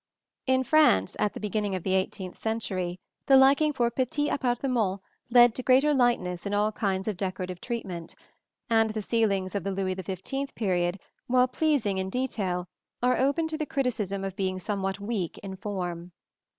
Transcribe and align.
In 0.47 0.63
France, 0.63 1.15
at 1.19 1.35
the 1.35 1.39
beginning 1.39 1.75
of 1.75 1.83
the 1.83 1.93
eighteenth 1.93 2.35
century, 2.35 2.99
the 3.27 3.37
liking 3.37 3.71
for 3.71 3.91
petits 3.91 4.33
appartements 4.33 5.03
led 5.29 5.53
to 5.53 5.61
greater 5.61 5.93
lightness 5.93 6.43
in 6.47 6.55
all 6.55 6.71
kinds 6.71 7.07
of 7.07 7.15
decorative 7.17 7.61
treatment; 7.61 8.15
and 8.67 8.89
the 8.89 9.03
ceilings 9.03 9.53
of 9.53 9.63
the 9.63 9.69
Louis 9.69 9.93
XV 9.93 10.55
period, 10.55 10.99
while 11.27 11.47
pleasing 11.47 11.99
in 11.99 12.09
detail, 12.09 12.67
are 13.03 13.17
open 13.19 13.47
to 13.49 13.59
the 13.59 13.67
criticism 13.67 14.23
of 14.23 14.35
being 14.35 14.57
somewhat 14.57 14.99
weak 14.99 15.37
in 15.43 15.55
form. 15.55 16.13